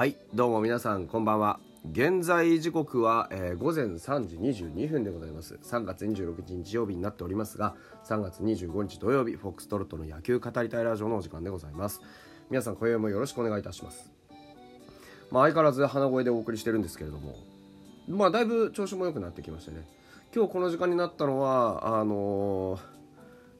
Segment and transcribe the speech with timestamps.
[0.00, 1.60] はいどうも皆さんこんばんは。
[1.92, 5.58] 現在時刻は、えー、午前3時22分でございます。
[5.62, 7.74] 3月26日日曜日になっておりますが
[8.06, 12.00] 3月25日土曜日フォックストロットの野球語りたいラジオのお時間でございます。
[12.48, 14.10] 皆さん今宵もよろしくお願いいたします。
[15.30, 17.36] まあ相変わらず鼻声でお送りしてるんですけれども。
[18.08, 19.86] まあだいぶ調子も良くなってきましてね。
[20.34, 22.99] 今日この時間になったのはあのー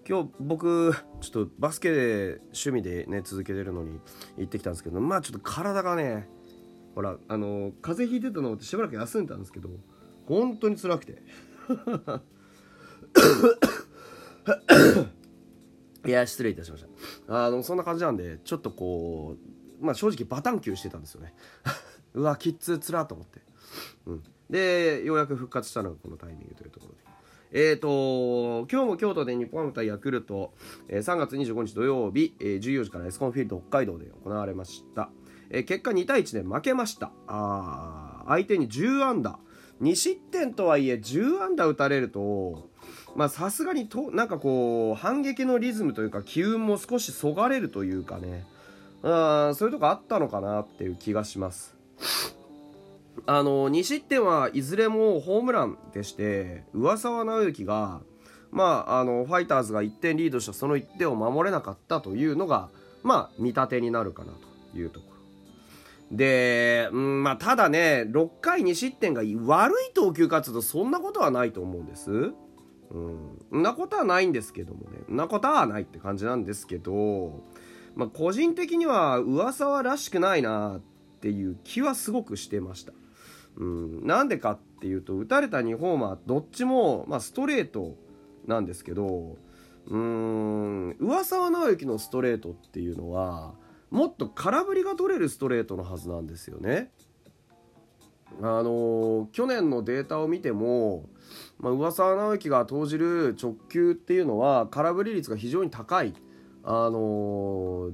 [0.08, 4.00] 今日僕ちょっとバスケで趣味でね続けてるのに
[4.38, 6.28] 行ってきたんですけどまあちょっと体がね
[6.94, 9.68] ほらあの風邪ひいてたのってしばらく休んだんですけど
[10.26, 11.22] 本当に辛くて。
[16.06, 16.84] いや失礼いたしまし
[17.28, 17.46] た。
[17.46, 19.36] あのそんな感じなんでちょっとこ
[19.80, 21.34] うまあ正直バタンキューしてたんですよね。
[22.14, 23.40] うわキッズつらと思って、
[24.06, 27.09] うん、でようやく復活したのがこのタイミングというところで
[27.52, 30.54] えーと、今日も京都で日本ハム対ヤクルト、
[30.88, 35.10] えー、3月25日土曜日、えー、14時からエスコンフィールド北海道で行われました、
[35.50, 37.10] えー、結果2対1で負けました。
[37.26, 39.38] あ相手に10安打。
[39.82, 42.68] 2失点とはいえ10安打打たれると
[43.30, 48.46] さすがにとなんかこう反撃のリズムというか機運も少しそがれるというかね。
[49.02, 51.74] あそういうとこあったのかなっていう気がします。
[53.26, 58.00] あの2失点はいずれもホームランでして上沢直之が、
[58.50, 62.70] まあ、あのファイターズが1点リードしたその1点を守れなかったというのが、
[63.02, 64.32] まあ、見立てになるかな
[64.72, 65.06] というとこ
[66.10, 72.32] ろで、うんまあ、ただね6回2失点が悪い投球活動そんなことはないと思うんです。
[73.52, 77.44] うん、なことはないんですけどもねんなことはないって感じなんですけど、
[77.94, 80.80] まあ、個人的には上沢らしくないなっ
[81.20, 82.92] ていう気はすごくしてました。
[83.56, 87.96] うん、なんでかっていうと打たれた2ホーマーどっちも、まあ、ストレート
[88.46, 89.36] なんですけど
[89.86, 93.54] うーん上沢直之のストレートっていうのは
[93.90, 96.90] もっと空振りが取れるストレートのはずなんですよね。
[98.40, 101.08] あの去年のデータを見ても、
[101.58, 106.14] まあ、上沢直之が投じる直球っていうのは空振り率が非常に高い。
[106.62, 107.90] あの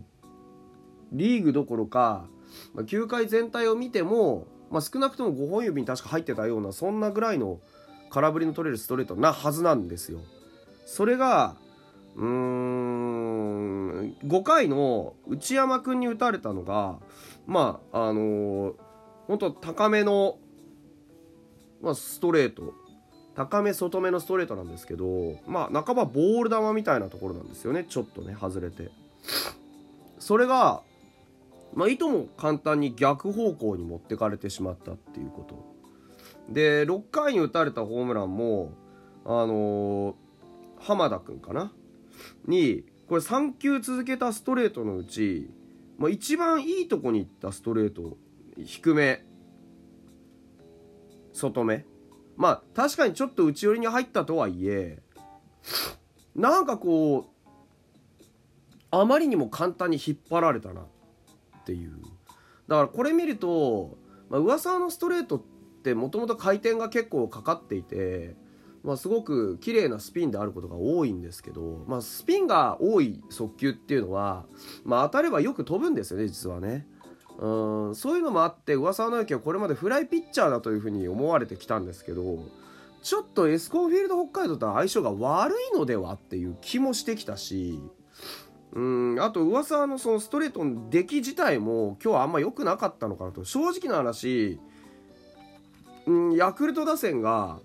[1.12, 2.26] リーグどころか、
[2.75, 7.60] まあ、球界全体を見てもまあ、少なくとも5本指に確か入ってたようなそんなぐらいの
[8.10, 10.21] 空振りの取れるストレートなはずなんですよ。
[10.84, 11.56] それが
[12.16, 16.99] うーん5回の内山君に打たれたのが
[17.47, 18.75] まああのー、
[19.27, 20.38] 本当高めの、
[21.83, 22.72] まあ、ストレート
[23.34, 28.91] 高め外めのストレートなんですけどまあ半ばボール球みたいなところなんですよねちょっとね外れて。
[30.19, 30.83] それが
[31.76, 35.76] まあ、いとも簡単に逆方向に持ってかれてしまったっていうこと。
[36.48, 38.72] で6回に打たれたホームランも
[39.25, 40.15] あのー、
[40.81, 41.72] 浜田君かな？
[42.47, 45.50] にこれ3球続けたストレートのうち、
[45.98, 48.16] まあ、一番いいとこに行ったストレート
[48.65, 49.22] 低め。
[51.34, 51.84] 外目。
[52.38, 55.03] まあ確かにちょっと内寄りに入ったとはいえ
[56.34, 57.47] なんかこう
[58.91, 60.86] あまりにも簡単に引っ張られたな。
[61.66, 61.93] ていう
[62.69, 63.99] だからこれ見ると、
[64.31, 65.43] まあ、噂のストレートっ
[65.82, 68.37] てもともと回転が結構かかっていて、
[68.82, 74.47] まあ、すごく綺麗なスピンであることが多いんですけど、まあ、スピンが多い速球っていうのは、
[74.84, 76.87] まあ、当たればよく飛ぶんですよね実はね。
[77.38, 82.38] うんそういうのもあって噂の之はこれまでフライピッチャーだというふうに思われてきたんですけど
[83.03, 87.78] ちょっとエスコンフィールド北海道とは相性が悪いのではっていう気もしてきたし
[88.76, 94.60] うんあと噂のそのストレートの出来自体も今日はあんま良くなかったのかなと正直な話、
[96.04, 97.59] うん、ヤクルト打線が、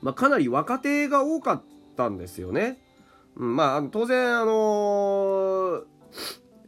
[0.00, 1.62] まあ、かなり若手が多かっ
[1.98, 2.78] たんですよね。
[3.36, 5.84] うん、まあ当然あのー、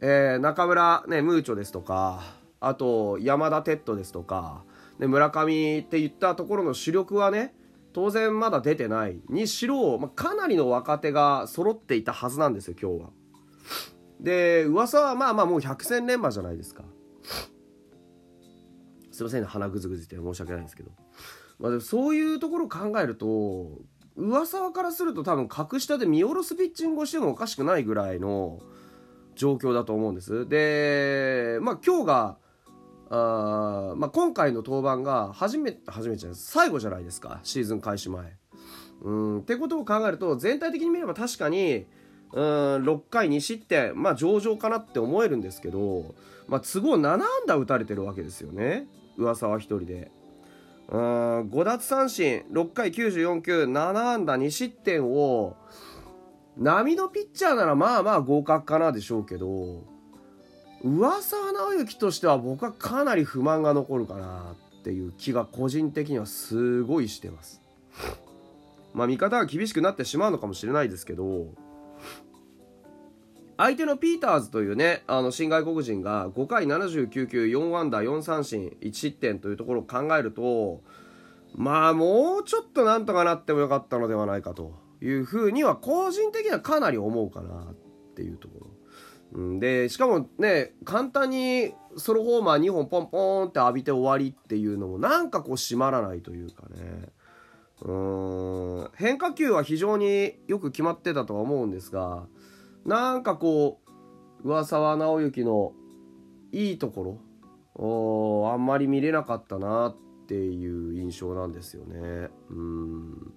[0.01, 2.21] えー、中村、ね、ムーチョですとか
[2.59, 4.63] あと山田哲人ですとか、
[4.99, 7.55] ね、村上っていったところの主力はね
[7.95, 13.09] 当然まだ出てないにしろ、まあ、かなりの若手が揃っていたはずなんですよ今日は。
[14.19, 16.83] で噂はまあまあもう百戦錬磨じゃないですか。
[19.11, 20.91] すいませんね鼻ぐずぐずって申し訳ないんですけど、
[21.57, 23.79] まあ、でもそういうところを考えると
[24.17, 28.59] 噂からすると多分格下で見下ろすピッチングをしてもおかしくないぐらいの
[29.35, 30.49] 状況だと思うんです。
[30.49, 32.37] でまあ今日が
[33.09, 38.35] あまあ、今回の登板が初めて初めて最後じゃないですかシーズン開始前。
[39.01, 41.85] うんってことを考えると全体的に見れば確かに
[42.33, 42.43] うん
[42.83, 46.15] 6回2失点まあ上々かなって思えるんですけど、
[46.47, 48.87] まあ、都合7安打打たれてるわけですよね
[49.17, 50.11] 噂は1人で。
[50.87, 55.55] うん5奪三振6回94球7安打2失点を
[56.57, 59.94] 波のピッチャーならまあまあ合格かなでしょうけど
[60.85, 67.59] 上沢直之としては僕はかなり不満が残るかなっていう気が個人的にはすごいしてます。
[68.93, 71.47] まあ見方が厳しくなってしまうのかもしれないですけど
[73.57, 80.81] 相手のピーターズというねあの新外国人が5回79球4安打4三振1失点というところを考えると
[81.55, 87.73] まあもうちょっとなんとかなってもよかったのではないかというふうには個人的にはかなり思うかなっ
[88.15, 88.84] ていうところ。
[89.59, 97.09] でしかもね簡単にソロホーマー2本ポンポンって浴びて終わりっていうのもなんかこう締まらないというかね。
[97.81, 98.89] うん。
[98.95, 102.23] 変化球は非常によく決まってたとは思うんですが
[102.85, 103.81] なんかこ
[104.43, 105.73] う上沢直之の
[106.51, 107.19] いいとこ
[107.77, 109.95] ろあんまり見れなかったなっ
[110.27, 112.29] ていう印象なんですよね。
[112.49, 113.33] うん。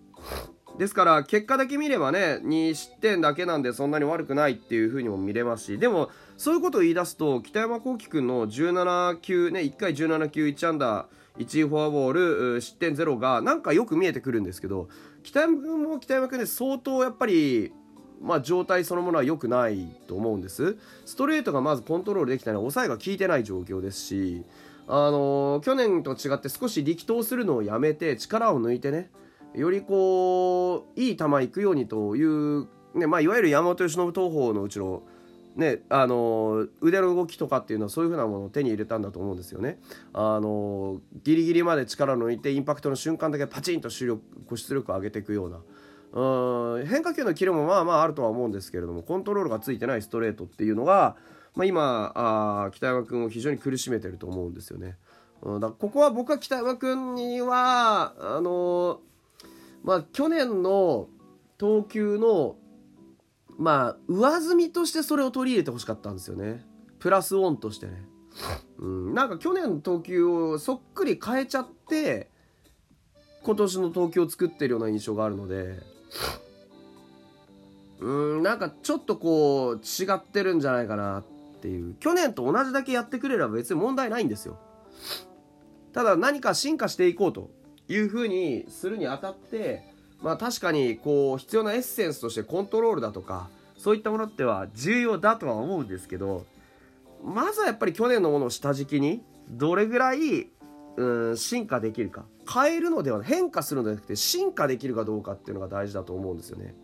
[0.79, 11.07] ですから結果だけ見ればね2失点だけなんでそんなに悪くないっていう風にも見れますしでもそういうことを言い出すと北山幸輝君の17球ね1回17球1安打
[11.39, 14.89] 1フォアボール失点0がなんかよく見えてくるんですけど
[15.25, 17.73] 北山君も北山君で相当やっぱり
[18.21, 20.77] まあ、状態そのものは良くないと思うんです。
[21.05, 24.43] ストレートがまずコントロールできたのは抑えが効いてない状況ですし、
[24.89, 29.11] あのー、去年と違って少し力投するのをやめて力を抜いてね
[29.55, 35.03] よりこういい球いくようにという、ねまあ、いわゆる山本由伸投法のうちの
[35.59, 39.81] ね、あの腕の動きとかっていうのはそういうふうなものを手に入れたんだと思うんですよね。
[40.13, 45.59] あのギリギリまで力を抜いてインパクトの瞬間だけパチンと出力出力を上げていくような。
[46.13, 51.17] うん変化球のキレもまあまああるとは思うんですけれどもコントロールがついてないストレートっていうのが、
[51.55, 54.97] まあ、今あ北山君を非常に苦しめてると思うんですよね。
[55.43, 59.01] うん、だここは僕は北山君にはあの
[59.89, 61.09] まあ去年の
[61.57, 62.57] 投球の
[63.57, 66.63] まあ上積みとしてそれを取り入れてほしかったんですよね。
[66.99, 68.03] プラスオンとしてね、
[68.81, 72.29] うん、なんか去年の投球をそっくり変えちゃって
[73.43, 75.79] 今年の投球を作ってるような印象があるので。
[78.01, 78.43] うん。
[78.43, 81.25] なんかちょっとこう違ってるんじゃないかなっ
[81.63, 81.95] ていう。
[81.95, 84.59] 去年と同じだけやってくれれば別に問題ないんですよ。
[85.95, 87.57] ただ何か進化していこうと。
[87.89, 89.85] いうふうにするにあたって
[90.23, 96.45] まあ確かにこう必要なエッセンスとしてコントロールだとかそういったものっては重要だとは思うんですけど
[97.25, 100.49] まずはやっぱり去年のものを下敷きにどれぐらい
[100.97, 106.75] うん進化できるか変えるのでは変化するのではなくて進化できるかどうかっていうのが大事だと思うんですよね。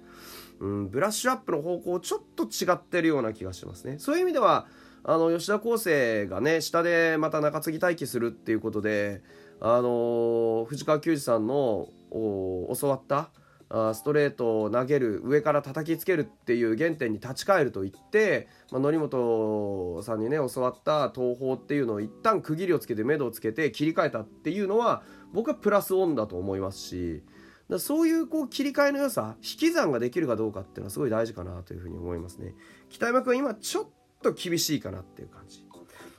[0.61, 3.99] うん、ブラッシュアップの方向ちょっと違ってるような気がしますね。
[3.99, 4.67] そういう意味では
[5.03, 9.23] あの吉田康生がね下でまた中継ぎ待機するっていうことで
[9.61, 13.31] あの藤川球児さんの教わった
[13.69, 25.03] あストレートを投げる上から叩きつけるっていう原点に立ち返ると言って、まあ、則本さんにね教わった東宝っていうのを一旦区切りをつけて目処をつけて切り替えたっていうのは
[25.33, 27.23] 僕はプラスオンだと思いますし
[27.69, 32.55] だそういうこう切り替えの良さ引き算ができるかどうかっていうのはすごい大事かなというふうに思いますね。
[32.91, 33.87] 北山君今ちょっ
[34.23, 35.64] と厳しいかなっていう感じ。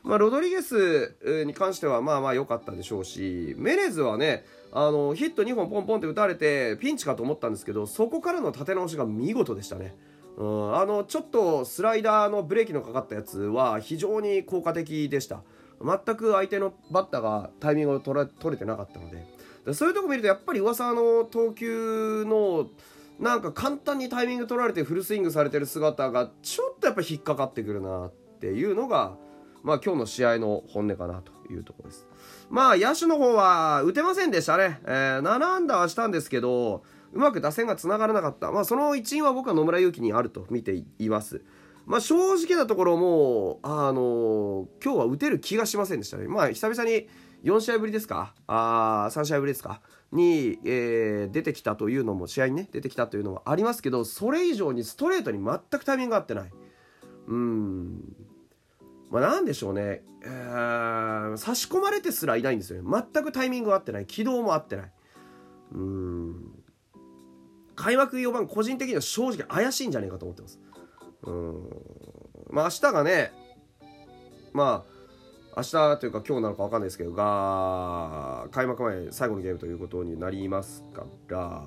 [0.05, 9.95] まあ、ロドリゲスに関してはまあまあ良かったでしょうしメレズはねあのヒット2本ポンポンって打たれてピンチかと思ったんですけどそこからの立て直しが見事でしたね。
[10.38, 15.43] うん、あのちょっとスライダーのブレーキのかかったやつは非常に効果的でした
[15.81, 22.67] 全く相手のバッターがタイミングを取れ取れてなかったのでそういうとこ見るとやっぱり噂の投球の
[23.17, 29.15] なんか簡単にタイミング取られてフルスイングされてる姿がちょっとやっぱ引っかかってくるなっていうのが
[29.65, 32.07] まあ今日の試合の本音かなというところです
[32.50, 34.79] まあ、野手の方は打てませんでしたね。
[34.86, 38.51] えー、7安打はしたんですけど、うまく打線が繋がらなかった。
[38.51, 41.43] まあ、その一因は僕は野村勇輝にあると見ています。
[41.86, 46.27] まあ、正直なところもあのー、今日は打てる気がしませんでしたね。
[46.27, 47.07] まあ、久々に
[47.43, 48.34] 4試合ぶりですか？
[48.48, 49.81] あ3試合ぶりですか？
[50.12, 56.51] に、えー、出てきたというのも、試合にね、出てきたというのはありますけど、それ以上にストレートに全くタイミングが合ってない。
[57.27, 58.15] うん。
[59.15, 63.03] まあ、なんでしょうね、えー、差し込まれてすらいないんですよね。
[63.13, 64.05] 全くタイミング合ってない。
[64.05, 64.91] 軌道も合ってない。
[65.72, 66.63] うん。
[67.77, 70.60] 開幕4番個人的には正直怪しいんじゃねえかと思ってます。
[71.24, 71.69] うん。
[72.50, 73.31] まあ明日がね
[74.51, 74.84] ま
[75.55, 81.63] あ明日というか今日なのか分かんないですけどが開幕前最後のゲームということになりますから。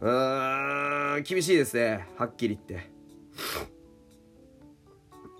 [0.00, 2.08] うーん厳しいですね。
[2.16, 2.90] はっきり言って。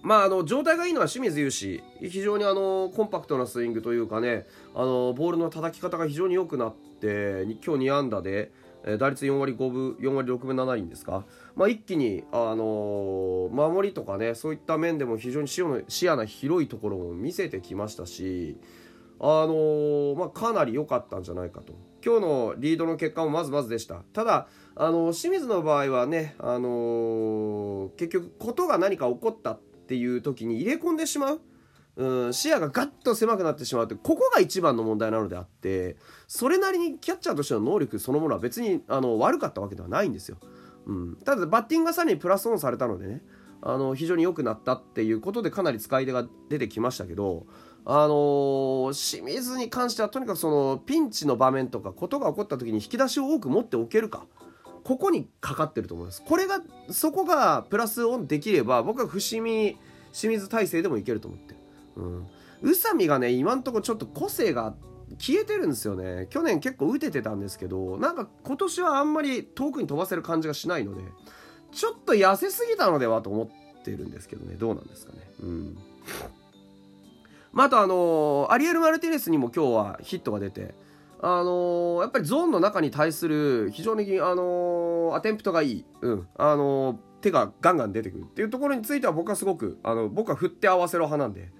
[0.04, 4.46] まあ、あの状態がいいのは清水雄志非常にあのコンパクトなスイングというかね。
[4.74, 8.52] あのボールの叩き方が非常に良くなって今日2安打で、
[8.98, 11.24] 打率4割5分4割6分7厘ですか、
[11.56, 18.58] まあ、一気に、あの、守りとかねそういった面でも非常に視野の視野の広いところを見せてきましたし、
[19.20, 21.72] あの、まあ、かなり良かったんじゃないかと。
[22.04, 24.02] 今日のリードの結果もまずまずでした。
[24.12, 31.40] ただ、あの清水の場合はね、あの結局ことが何か起こったっていう時に入れ込んでしまう。
[31.96, 40.38] うん、視野がガッと狭くなってしまうってここが一番の問題なのであってそれなりにキャッチャーとしての能力そのものは別にあの悪かったわけではないんですよ、
[40.86, 43.22] うん、ただバッティングがさらにプラスオンされたのでね
[43.62, 47.46] あの非常に良くなったっていうことでかなり使い手が出てきましたけど
[47.86, 54.26] あのー、清水に関してはとにかくそのピンチの場面とかことが起こった時に引き出しを多く持っておけるか。
[54.84, 56.60] ここにかかってると思いますこれが
[56.90, 59.78] そこがプラスオンできれば僕は伏見
[60.12, 61.60] 清水体制でもいけると思ってる
[61.96, 62.26] うん。
[62.62, 64.74] 宇佐美がね、今んとこちょっと個性が
[65.18, 66.26] 消えてるんですよね。
[66.30, 71.02] 去年結構打ててたんですけど、なんか今年はあんまり遠くに飛ばせる感じがしないので、
[71.72, 75.18] ちょっと痩せすぎたのではと思ってるんですけどね、どうなんですかね。
[75.40, 75.78] うん。
[77.52, 80.74] まあ、あとあのー、アリエル・マルティネスにも今日はヒットが出て、
[81.20, 85.84] あのー、やっぱりゾーンの中に対する非常に、あのー、アテンプトがいい。
[86.02, 86.28] うん。
[86.36, 91.50] あの手がガンガン出てくるっていうところについては僕はすごく、あの、僕は振って合わせる派なんで、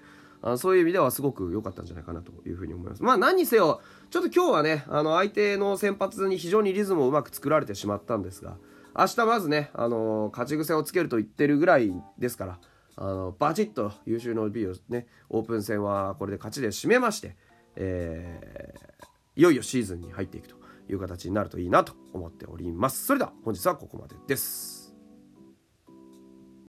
[0.43, 3.01] あそういう意味ではすごく良かったんじゃないかなというふうに思います。
[3.01, 3.81] まあ何にせよ、
[4.11, 8.57] ちょっと今日はね、あの相手の先発に非常にリズムをうまく作られてしまったんですが、
[8.95, 12.59] 明日まずね、あの勝ち癖をつけると言ってるぐらいですから、
[12.97, 17.35] あのバチッと優秀の B をね、オープン戦はこれで勝ちで締めまして、
[17.75, 18.94] えー、
[19.35, 20.55] いよいよシーズンに入っていくと
[20.89, 23.05] いう形になるといいなと思っております。
[23.05, 24.74] それでは本日はここまでです。